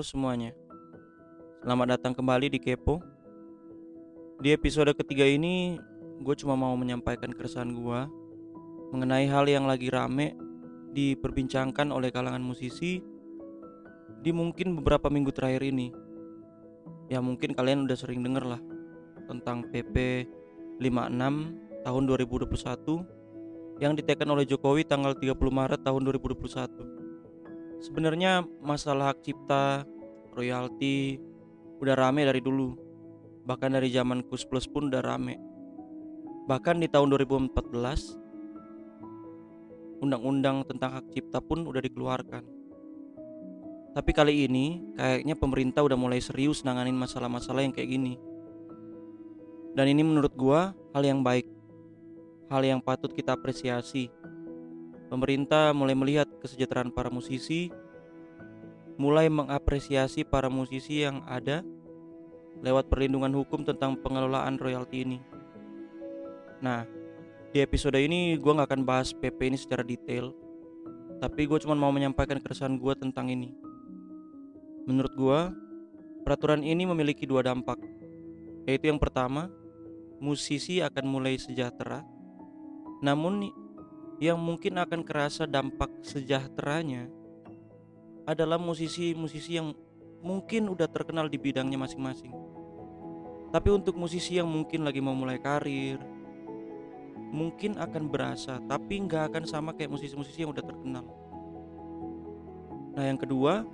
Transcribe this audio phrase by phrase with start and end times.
[0.00, 0.56] Semuanya,
[1.60, 3.04] selamat datang kembali di Kepo.
[4.40, 5.76] Di episode ketiga ini,
[6.24, 8.00] gue cuma mau menyampaikan keresahan gue
[8.96, 10.32] mengenai hal yang lagi rame
[10.96, 13.04] diperbincangkan oleh kalangan musisi
[14.24, 15.92] di mungkin beberapa minggu terakhir ini.
[17.12, 18.60] Ya mungkin kalian udah sering denger lah
[19.28, 20.24] tentang PP
[20.80, 26.99] 56 tahun 2021 yang ditekan oleh Jokowi tanggal 30 Maret tahun 2021.
[27.80, 29.88] Sebenarnya masalah hak cipta,
[30.36, 31.16] royalti
[31.80, 32.76] udah rame dari dulu.
[33.48, 35.40] Bahkan dari zaman Kus Plus pun udah rame.
[36.44, 38.20] Bahkan di tahun 2014
[40.04, 42.44] undang-undang tentang hak cipta pun udah dikeluarkan.
[43.96, 48.20] Tapi kali ini kayaknya pemerintah udah mulai serius nanganin masalah-masalah yang kayak gini.
[49.72, 51.48] Dan ini menurut gua hal yang baik.
[52.52, 54.12] Hal yang patut kita apresiasi
[55.10, 57.74] Pemerintah mulai melihat kesejahteraan para musisi,
[58.94, 61.66] mulai mengapresiasi para musisi yang ada
[62.62, 65.18] lewat perlindungan hukum tentang pengelolaan royalti ini.
[66.62, 66.86] Nah,
[67.50, 70.30] di episode ini gue gak akan bahas PP ini secara detail,
[71.18, 73.50] tapi gue cuma mau menyampaikan keresahan gue tentang ini.
[74.86, 75.40] Menurut gue,
[76.22, 77.82] peraturan ini memiliki dua dampak,
[78.68, 79.50] yaitu yang pertama,
[80.20, 82.06] musisi akan mulai sejahtera,
[83.02, 83.48] namun
[84.20, 87.08] yang mungkin akan kerasa dampak sejahteranya
[88.28, 89.72] adalah musisi-musisi yang
[90.20, 92.28] mungkin udah terkenal di bidangnya masing-masing.
[93.48, 95.96] Tapi untuk musisi yang mungkin lagi mau mulai karir,
[97.32, 101.08] mungkin akan berasa, tapi nggak akan sama kayak musisi-musisi yang udah terkenal.
[102.92, 103.64] Nah yang kedua,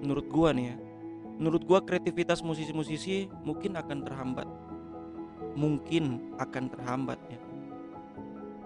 [0.00, 0.76] menurut gua nih ya,
[1.36, 4.48] menurut gua kreativitas musisi-musisi mungkin akan terhambat,
[5.52, 7.47] mungkin akan terhambat ya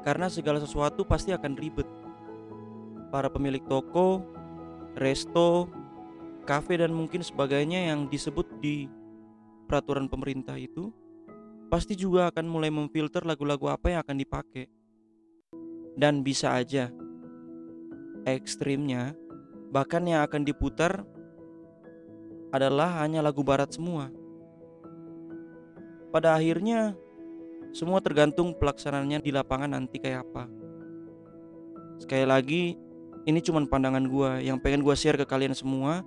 [0.02, 1.86] karena segala sesuatu pasti akan ribet.
[3.10, 4.22] Para pemilik toko,
[4.98, 5.70] resto,
[6.42, 8.90] kafe dan mungkin sebagainya yang disebut di
[9.70, 10.90] peraturan pemerintah itu
[11.72, 14.66] pasti juga akan mulai memfilter lagu-lagu apa yang akan dipakai.
[15.92, 16.88] Dan bisa aja
[18.24, 19.12] ekstrimnya
[19.72, 21.04] bahkan yang akan diputar
[22.52, 24.12] adalah hanya lagu barat semua.
[26.12, 26.92] Pada akhirnya
[27.72, 30.44] semua tergantung pelaksanaannya di lapangan nanti kayak apa.
[31.98, 32.62] Sekali lagi,
[33.24, 36.04] ini cuma pandangan gue yang pengen gue share ke kalian semua,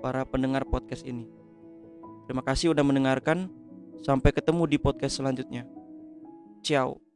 [0.00, 1.28] para pendengar podcast ini.
[2.30, 3.50] Terima kasih udah mendengarkan.
[4.00, 5.68] Sampai ketemu di podcast selanjutnya.
[6.64, 7.09] Ciao.